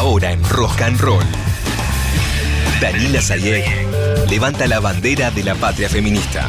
[0.00, 1.22] Ahora en Rock and Roll.
[2.80, 3.66] Daniela Sayek
[4.30, 6.48] levanta la bandera de la patria feminista.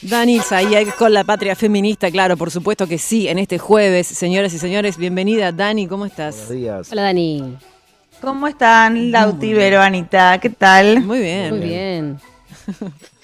[0.00, 4.08] Dani Sayek con la patria feminista, claro, por supuesto que sí, en este jueves.
[4.08, 5.52] Señoras y señores, bienvenida.
[5.52, 6.34] Dani, ¿cómo estás?
[6.48, 6.88] Buenos días.
[6.90, 7.56] Hola Dani.
[8.20, 10.40] ¿Cómo están, Lauti, Vero, Anita?
[10.40, 11.02] ¿Qué tal?
[11.02, 11.50] Muy bien.
[11.50, 12.20] Muy bien.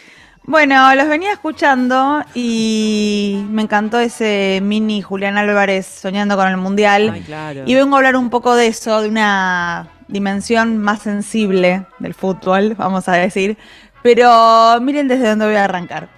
[0.50, 7.10] Bueno, los venía escuchando y me encantó ese mini Julián Álvarez soñando con el Mundial.
[7.12, 7.62] Ay, claro.
[7.66, 12.74] Y vengo a hablar un poco de eso, de una dimensión más sensible del fútbol,
[12.76, 13.58] vamos a decir.
[14.02, 16.08] Pero miren desde dónde voy a arrancar.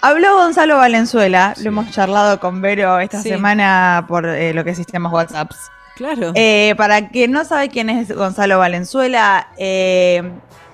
[0.00, 3.28] Habló Gonzalo Valenzuela, lo hemos charlado con Vero esta Sí.
[3.28, 5.70] semana por eh, lo que es sistemas WhatsApps.
[5.96, 6.32] Claro.
[6.36, 10.22] Eh, para quien no sabe quién es Gonzalo Valenzuela, eh,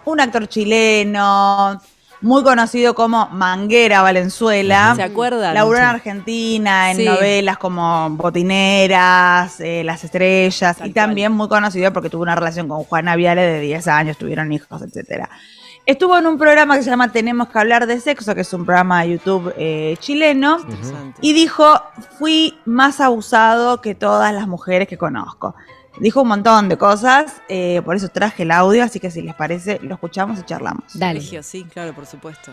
[0.05, 1.81] un actor chileno,
[2.21, 4.95] muy conocido como Manguera Valenzuela.
[4.97, 5.55] ¿Se acuerdan?
[5.55, 5.85] Laburó en.
[5.85, 7.05] Argentina, en Sí.
[7.05, 12.69] novelas como Botineras, eh, Las Estrellas, Tal y también muy conocido porque tuvo una relación
[12.69, 15.29] con Juana Viale de 10 años, tuvieron hijos, etcétera.
[15.87, 18.67] Estuvo en un programa que se llama Tenemos que hablar de sexo, que es un
[18.67, 20.59] programa de YouTube eh, chileno.
[21.23, 21.81] Y dijo,
[22.19, 25.55] fui más abusado que todas las mujeres que conozco.
[26.01, 29.35] Dijo un montón de cosas, eh, por eso traje el audio, así que si les
[29.35, 30.85] parece, lo escuchamos y charlamos.
[30.95, 31.21] Dale.
[31.21, 32.53] Sí, claro, por supuesto.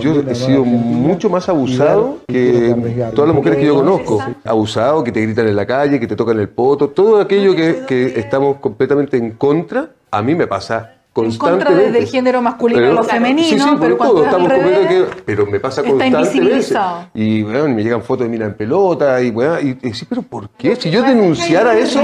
[0.00, 2.74] Yo he sido mucho más abusado que
[3.14, 4.22] todas las mujeres que yo conozco.
[4.44, 7.84] Abusado, que te gritan en la calle, que te tocan el poto, todo aquello que,
[7.86, 11.64] que estamos completamente en contra, a mí me pasa En constantemente.
[11.66, 14.20] contra desde el género masculino Pero- a lo femenino, sí, sí, por pero todo, cuando
[14.20, 16.74] es estamos revés, que- pero me pasa está constantemente.
[17.14, 20.22] Y bueno, me llegan fotos de mina en pelota y bueno, y, y sí, pero
[20.22, 20.76] ¿por qué?
[20.76, 22.00] Si yo denunciara eso,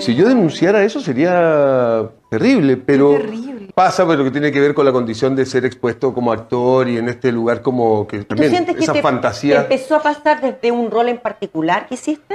[0.00, 3.68] si yo denunciara eso sería terrible, pero terrible.
[3.74, 6.88] pasa por lo que tiene que ver con la condición de ser expuesto como actor
[6.88, 9.60] y en este lugar como que ¿Tú también sientes que esa te, te fantasía.
[9.62, 12.34] empezó a pasar desde un rol en particular que hiciste?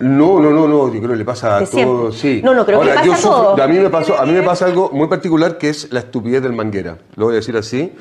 [0.00, 2.40] No, no, no, no, yo creo que le pasa a todos, sí.
[2.44, 3.60] No, no, creo que le pasa yo a todos.
[3.60, 6.40] a mí me pasó, a mí me pasa algo muy particular que es la estupidez
[6.42, 6.98] del manguera.
[7.16, 7.92] Lo voy a decir así,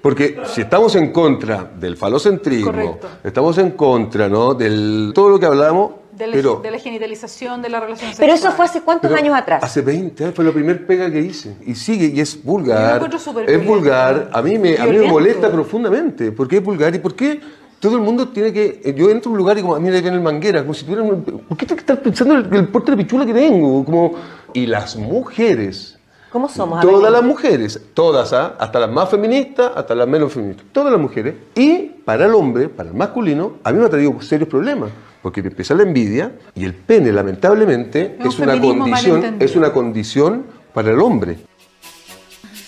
[0.00, 3.08] porque si estamos en contra del falocentrismo, Correcto.
[3.22, 4.54] estamos en contra, ¿no?
[4.54, 8.32] Del todo lo que hablamos, de, la, pero de la genitalización de la relación Pero
[8.32, 8.50] sexual.
[8.50, 9.62] eso fue hace cuántos pero años atrás.
[9.62, 11.56] Hace 20 años fue la primer pega que hice.
[11.66, 12.88] Y sigue, y es Yo vulgar.
[12.88, 14.30] lo encuentro súper Es vulgar.
[14.32, 16.32] A mí, me, a mí me molesta profundamente.
[16.32, 16.94] ¿Por qué es vulgar?
[16.94, 17.38] ¿Y por qué
[17.80, 18.94] todo el mundo tiene que.?
[18.96, 20.62] Yo entro a un lugar y como, "Ah, mira, ahí viene el manguera.
[20.62, 21.02] Como si tuviera.
[21.02, 23.84] un- ¿Por qué tengo que estar pensando en el, el porte de pichula que tengo?
[23.84, 24.14] Como,
[24.52, 25.98] y las mujeres.
[26.32, 26.78] ¿Cómo somos?
[26.80, 28.56] A Todas las mujeres, todas, ¿ah?
[28.58, 31.34] hasta las más feministas, hasta las menos feministas, todas las mujeres.
[31.54, 34.90] Y para el hombre, para el masculino, a mí me ha traído serios problemas,
[35.22, 39.54] porque te empieza la envidia y el pene, lamentablemente, Es un es una condición, es
[39.54, 41.38] una condición para el hombre.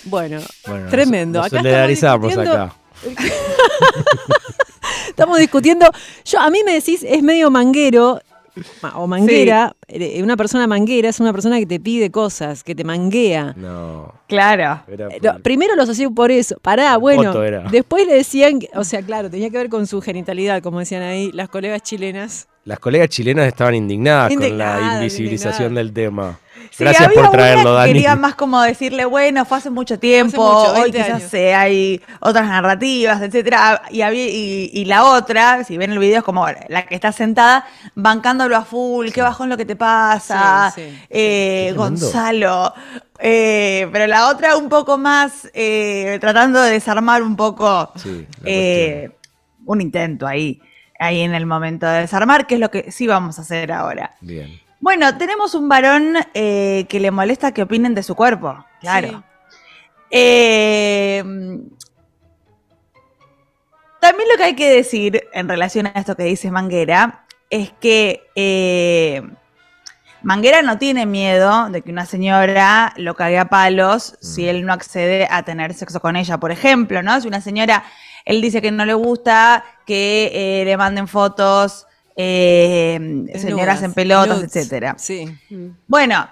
[0.05, 1.39] Bueno, Bueno, tremendo.
[1.39, 2.73] nos Acá solidarizamos acá.
[5.17, 5.87] Estamos discutiendo.
[6.25, 8.19] Yo, a mí me decís, es medio manguero
[8.83, 9.75] ma- o manguera.
[9.87, 13.55] eh, Una persona manguera es una persona que te pide cosas, que te manguea.
[13.57, 14.13] No.
[14.27, 14.83] Claro.
[14.87, 16.57] Eh, por- primero lo asocié por eso.
[16.61, 17.31] Pará, bueno.
[17.71, 21.01] Después le decían, que- o sea, claro, tenía que ver con su genitalidad, como decían
[21.01, 22.47] ahí las colegas chilenas.
[22.67, 26.37] Las colegas chilenas estaban indignadas, con la invisibilización del tema.
[26.69, 27.93] Sí, Gracias había por traerlo, una que Dani.
[27.93, 32.01] Quería más como decirle, bueno, fue hace mucho tiempo, mucho, hoy 20 quizás eh, hay
[32.19, 33.83] otras narrativas, etcétera.
[33.89, 37.13] Y, había, y, y la otra, si ven el video, es como la que está
[37.13, 41.73] sentada, bancándolo a full, qué bajón lo que te pasa, Sí, sí, eh.
[41.73, 42.73] Gonzalo.
[43.19, 49.09] Eh, pero la otra un poco más eh, tratando de desarmar un poco Sí, eh,
[49.65, 50.61] un intento ahí,
[50.99, 54.11] ahí en el momento de desarmar, que es lo que sí vamos a hacer ahora.
[54.21, 54.59] Bien.
[54.79, 59.09] Bueno, tenemos un varón eh, que le molesta que opinen de su cuerpo, claro.
[59.09, 59.17] Sí.
[60.11, 61.23] Eh,
[63.99, 68.23] también lo que hay que decir en relación a esto que dice Manguera es que
[68.35, 69.21] eh,
[70.21, 74.73] Manguera no tiene miedo de que una señora lo cague a palos si él no
[74.73, 77.19] accede a tener sexo con ella, por ejemplo, ¿no?
[77.21, 77.83] Si una señora,
[78.27, 84.39] él dice que no le gusta que eh, le manden fotos, eh, señoras en pelotas,
[84.39, 84.53] nudes.
[84.53, 84.95] etcétera.
[84.97, 85.33] Sí.
[85.87, 86.27] Bueno,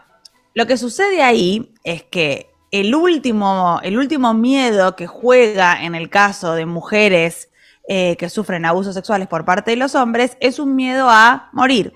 [0.54, 6.10] lo que sucede ahí es que el último, el último miedo que juega en el
[6.10, 7.50] caso de mujeres
[7.88, 11.94] eh, que sufren abusos sexuales por parte de los hombres es un miedo a morir.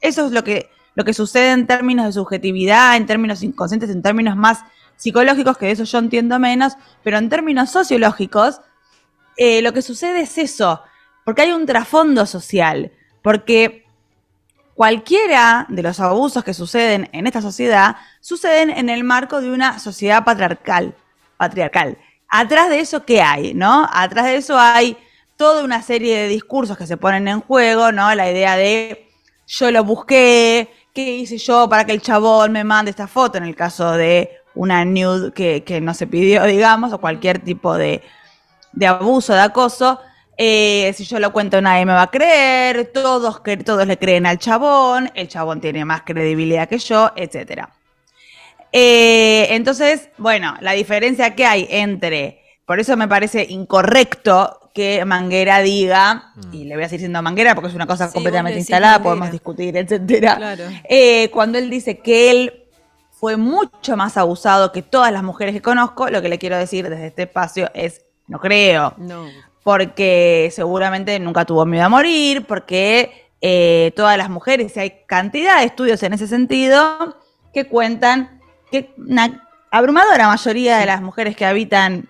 [0.00, 4.02] Eso es lo que, lo que sucede en términos de subjetividad, en términos inconscientes, en
[4.02, 4.64] términos más
[4.96, 6.72] psicológicos, que de eso yo entiendo menos,
[7.04, 8.60] pero en términos sociológicos,
[9.36, 10.82] eh, lo que sucede es eso,
[11.24, 12.92] porque hay un trasfondo social,
[13.22, 13.84] porque
[14.74, 19.78] cualquiera de los abusos que suceden en esta sociedad suceden en el marco de una
[19.78, 20.94] sociedad patriarcal.
[21.36, 21.98] patriarcal.
[22.28, 23.54] Atrás de eso, ¿qué hay?
[23.54, 23.88] ¿No?
[23.92, 24.96] Atrás de eso hay
[25.36, 28.14] toda una serie de discursos que se ponen en juego, ¿no?
[28.14, 29.08] La idea de
[29.46, 33.44] yo lo busqué, qué hice yo para que el chabón me mande esta foto, en
[33.44, 38.02] el caso de una nude que, que no se pidió, digamos, o cualquier tipo de,
[38.76, 39.98] de abuso, de acoso.
[40.38, 44.26] Eh, si yo lo cuento nadie me va a creer, todos, cre- todos le creen
[44.26, 47.70] al chabón, el chabón tiene más credibilidad que yo, etcétera.
[48.72, 55.60] Eh, entonces, bueno, la diferencia que hay entre, por eso me parece incorrecto que Manguera
[55.60, 58.98] diga, y le voy a seguir diciendo Manguera porque es una cosa Sí, completamente instalada,
[58.98, 59.04] Manguera.
[59.10, 60.36] podemos discutir, etcétera.
[60.36, 60.64] Claro.
[60.86, 62.64] Eh, cuando él dice que él
[63.10, 66.90] fue mucho más abusado que todas las mujeres que conozco, lo que le quiero decir
[66.90, 69.26] desde este espacio es, no creo, No.
[69.62, 75.58] porque seguramente nunca tuvo miedo a morir, porque eh, todas las mujeres, y hay cantidad
[75.60, 77.16] de estudios en ese sentido,
[77.52, 78.40] que cuentan
[78.70, 82.08] que una abrumadora mayoría de las mujeres que habitan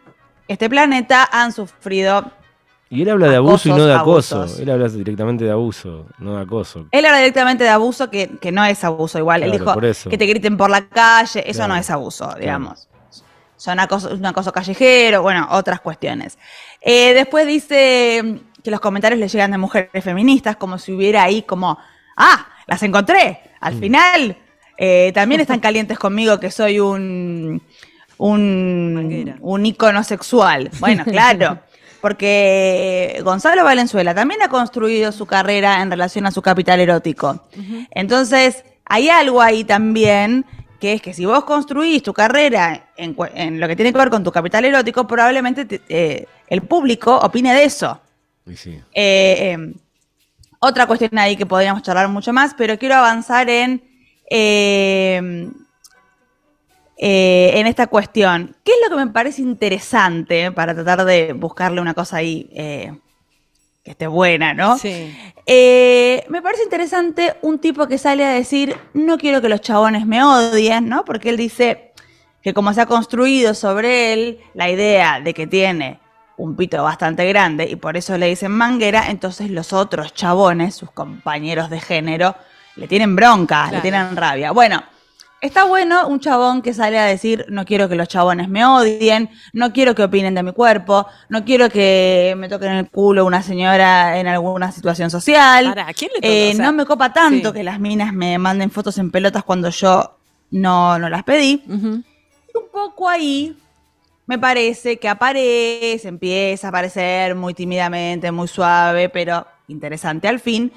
[0.48, 2.30] este planeta han sufrido
[2.88, 4.36] Y él habla de abuso y no de acoso.
[4.42, 4.60] abusos.
[4.60, 6.86] Él habla directamente de abuso, no de acoso.
[6.92, 9.42] Él habla directamente de abuso, que, que no es abuso igual.
[9.42, 9.74] Él dijo
[10.08, 12.88] que te griten por la calle, eso Claro, no es abuso, digamos.
[13.56, 16.38] Son acoso, un acoso callejero, bueno, otras cuestiones.
[16.80, 21.42] Eh, después dice que los comentarios le llegan de mujeres feministas, como si hubiera ahí
[21.42, 21.78] como,
[22.16, 23.80] ah, las encontré, al Mm.
[23.80, 24.36] final.
[24.78, 27.62] eh, también están calientes conmigo que soy un,
[28.18, 30.70] un, un ícono sexual.
[30.80, 31.58] Bueno, claro.
[32.02, 37.42] Porque Gonzalo Valenzuela también ha construido su carrera en relación a su capital erótico.
[37.90, 40.44] Entonces, hay algo ahí también
[40.78, 44.22] que es que si vos construís tu carrera en, lo que tiene que ver con
[44.24, 48.00] tu capital erótico, probablemente te- eh, el público opine de eso.
[48.54, 48.80] Sí.
[48.94, 49.74] Eh, eh,
[50.60, 53.82] otra cuestión ahí que podríamos charlar mucho más, pero quiero avanzar en,
[54.30, 55.50] eh,
[56.98, 58.56] eh, en esta cuestión.
[58.64, 62.98] ¿Qué es lo que me parece interesante para tratar de buscarle una cosa ahí eh,
[63.86, 64.76] que esté buena, ¿no?
[64.78, 65.16] Sí.
[65.46, 70.06] Eh, me parece interesante un tipo que sale a decir, no quiero que los chabones
[70.06, 71.04] me odien, ¿no?
[71.04, 71.92] Porque él dice
[72.42, 76.00] que como se ha construido sobre él la idea de que tiene
[76.36, 80.90] un pito bastante grande y por eso le dicen manguera, entonces los otros chabones, sus
[80.90, 82.34] compañeros de género,
[82.74, 84.50] le tienen bronca, le tienen rabia.
[84.50, 84.82] Bueno,
[85.40, 89.30] está bueno un chabón que sale a decir, no quiero que los chabones me odien,
[89.52, 93.42] no quiero que opinen de mi cuerpo, no quiero que me toquen el culo una
[93.42, 95.66] señora en alguna situación social.
[95.66, 96.28] Pará, ¿a quién le toca?
[96.28, 97.54] Eh, O sea, no me copa tanto sí.
[97.54, 100.16] que las minas me manden fotos en pelotas cuando yo
[100.50, 101.62] no, no las pedí.
[101.66, 102.04] Y un
[102.72, 103.56] poco ahí
[104.26, 110.72] me parece que aparece, empieza a aparecer muy tímidamente, muy suave, pero interesante al fin.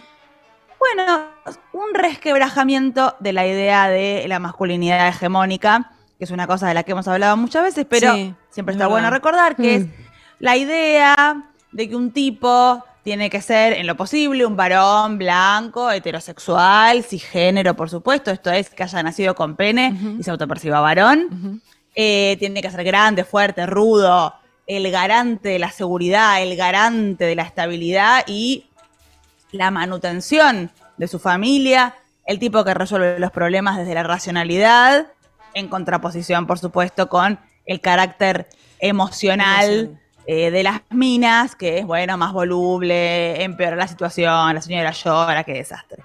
[0.80, 1.26] Bueno,
[1.74, 6.84] un resquebrajamiento de la idea de la masculinidad hegemónica, que es una cosa de la
[6.84, 9.86] que hemos hablado muchas veces, pero Sí, siempre es está bueno recordar que es
[10.40, 15.90] la idea de que un tipo tiene que ser, en lo posible, un varón blanco,
[15.92, 21.62] heterosexual, cisgénero, por supuesto, esto es que haya nacido con pene y se autoperciba varón.
[21.96, 24.34] Eh, tiene que ser grande, fuerte, rudo,
[24.68, 28.69] el garante de la seguridad, el garante de la estabilidad y
[29.52, 35.08] la manutención de su familia, el tipo que resuelve los problemas desde la racionalidad,
[35.54, 38.48] en contraposición, por supuesto, con el carácter
[38.80, 44.92] emocional eh, de las minas, que es, bueno, más voluble, empeora la situación, la señora
[44.92, 46.04] llora, qué desastre.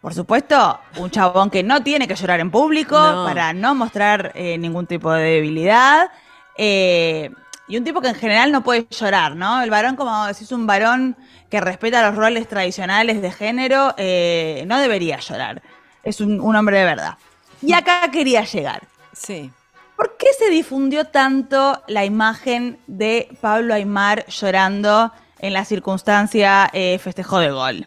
[0.00, 3.24] Por supuesto, un chabón que no tiene que llorar en público No.
[3.24, 6.10] para no mostrar eh, ningún tipo de debilidad.
[6.58, 7.30] eh,
[7.68, 9.62] y un tipo que en general no puede llorar, ¿no?
[9.62, 11.16] El varón, como decís, un varón
[11.48, 15.62] que respeta los roles tradicionales de género, eh, no debería llorar.
[16.02, 17.18] Es un, un hombre de verdad.
[17.60, 18.82] Y acá quería llegar.
[19.12, 19.50] Sí.
[19.96, 26.98] ¿Por qué se difundió tanto la imagen de Pablo Aymar llorando en la circunstancia eh,
[26.98, 27.86] festejo de gol?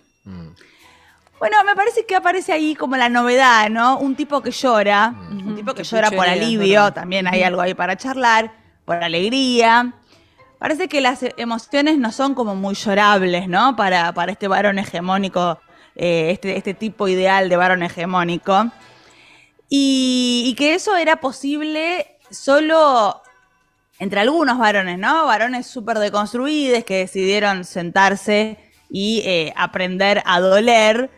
[1.39, 3.97] Bueno, me parece que aparece ahí como la novedad, ¿no?
[3.97, 7.73] Un tipo que llora, un tipo que, Qué llora por alivio, también hay algo ahí
[7.73, 8.51] para charlar,
[8.85, 9.93] por alegría.
[10.59, 13.75] Parece que las emociones no son como muy llorables, ¿no?
[13.75, 15.59] Para, para este varón hegemónico,
[15.95, 18.71] eh, este, este tipo ideal de varón hegemónico.
[19.67, 23.21] Y, que eso era posible solo
[23.99, 25.25] entre algunos varones, ¿no?
[25.25, 28.57] Varones súper deconstruidos que decidieron sentarse
[28.89, 31.09] y eh, aprender a doler.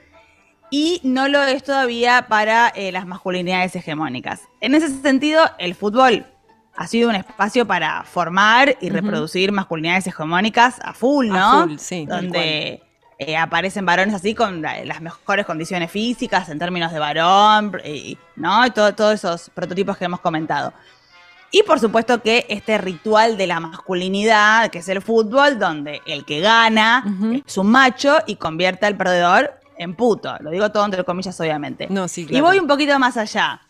[0.69, 4.41] Y no lo es todavía para eh, las masculinidades hegemónicas.
[4.59, 6.25] En ese sentido, el fútbol
[6.77, 11.36] ha sido un espacio para formar y reproducir masculinidades hegemónicas a full, ¿no?
[11.38, 12.84] A full, sí, Donde
[13.19, 18.15] eh, aparecen varones así con la- las mejores condiciones físicas en términos de varón, y,
[18.36, 18.63] ¿no?
[18.65, 20.72] Y todo- todos esos prototipos que hemos comentado.
[21.50, 26.25] Y por supuesto que este ritual de la masculinidad, que es el fútbol, donde el
[26.25, 27.41] que gana Ujú.
[27.46, 30.36] es un macho y convierte al perdedor en puto.
[30.41, 31.88] Lo digo todo entre comillas, obviamente.
[31.89, 32.46] No, sí, Y claro.
[32.46, 33.62] voy un poquito más allá.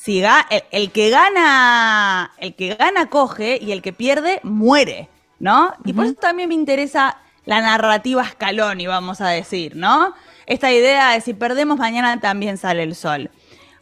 [0.00, 5.08] Si ga- el, el que gana, el que gana coge y el que pierde muere,
[5.40, 5.74] ¿no?
[5.84, 10.14] Y por eso también me interesa la narrativa Scaloni, vamos a decir, ¿no?
[10.46, 13.30] Esta idea de si perdemos mañana también sale el sol.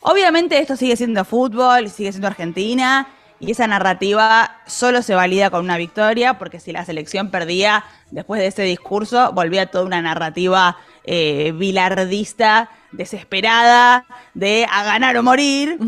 [0.00, 3.08] Obviamente esto sigue siendo fútbol, sigue siendo Argentina
[3.38, 8.40] y esa narrativa solo se valida con una victoria porque si la selección perdía después
[8.40, 15.78] de ese discurso volvía toda una narrativa eh, bilardista, desesperada, de a ganar o morir.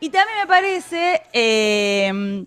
[0.00, 2.44] Y también me parece, eh,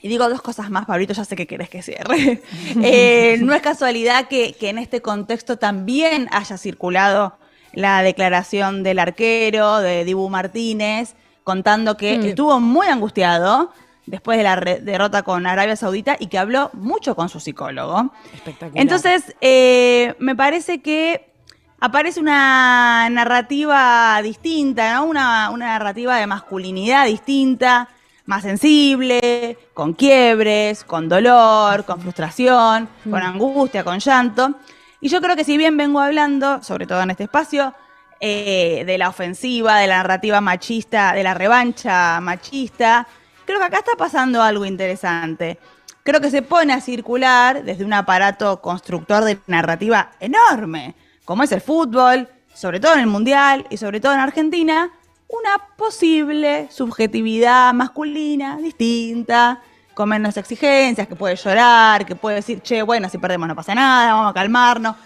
[0.00, 2.42] y digo dos cosas más, Pablito, ya sé que querés que cierre.
[2.82, 7.38] Eh, no es casualidad que, que en este contexto también haya circulado
[7.72, 11.14] la declaración del arquero, de Dibu Martínez,
[11.46, 13.70] contando que estuvo muy angustiado
[14.04, 18.10] después de la derrota con Arabia Saudita y que habló mucho con su psicólogo.
[18.34, 18.82] Espectacular.
[18.82, 21.30] Entonces, eh, me parece que
[21.78, 25.04] aparece una narrativa distinta, ¿no?
[25.04, 27.90] Una, una narrativa de masculinidad distinta,
[28.24, 34.56] más sensible, con quiebres, con dolor, con frustración, con angustia, con llanto.
[35.00, 37.72] Y yo creo que si bien vengo hablando, sobre todo en este espacio,
[38.20, 43.06] eh, de la ofensiva, de la narrativa machista, de la revancha machista,
[43.44, 45.58] creo que acá está pasando algo interesante.
[46.02, 50.94] Creo que se pone a circular desde un aparato constructor de narrativa enorme,
[51.24, 54.90] como es el fútbol, sobre todo en el Mundial y sobre todo en Argentina,
[55.28, 59.60] una posible subjetividad masculina distinta,
[59.94, 63.74] con menos exigencias, que puede llorar, que puede decir, che, bueno, si perdemos no pasa
[63.74, 64.96] nada, vamos a calmarnos,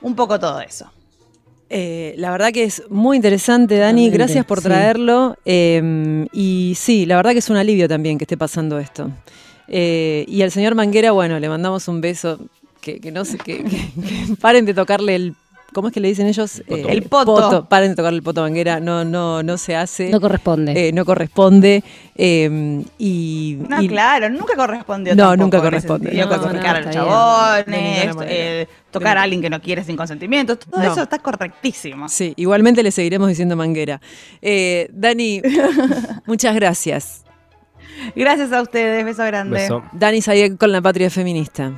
[0.00, 0.90] un poco todo eso.
[1.70, 4.10] Eh, la verdad que es muy interesante, Dani.
[4.10, 4.64] Gracias por sí.
[4.64, 5.36] traerlo.
[5.44, 9.10] Eh, y sí, la verdad que es un alivio también que esté pasando esto.
[9.68, 12.38] Eh, y al señor Manguera, bueno, le mandamos un beso.
[12.80, 15.34] Que, que no sé, que, que- que paren de tocarle el.
[15.74, 16.60] ¿Cómo es que le dicen ellos?
[16.66, 17.66] Eh, El poto.
[17.68, 18.80] Paren de tocarle el poto Manguera.
[18.80, 20.08] No, no, no se hace.
[20.08, 20.88] No corresponde.
[20.88, 21.84] Eh, no corresponde.
[22.16, 25.14] Eh, y, No, y- claro, nunca correspondió.
[25.14, 26.10] No, tampoco nunca corresponde.
[26.12, 26.90] No, no, a los está bien.
[26.90, 28.32] chabones, De ninguna manera.
[28.34, 30.90] eh, tocar a alguien que no quiere sin consentimiento, todo No.
[30.92, 32.08] eso está correctísimo.
[32.08, 34.00] Sí, igualmente le seguiremos diciendo Manguera.
[34.40, 35.42] Eh, Dani,
[36.26, 37.24] muchas gracias.
[38.16, 39.58] Gracias a ustedes, beso grande.
[39.60, 39.82] Beso.
[39.92, 41.72] Dani Sayek con la Patria Feminista.